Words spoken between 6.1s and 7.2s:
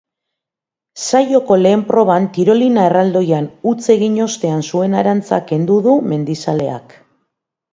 mendizaleak.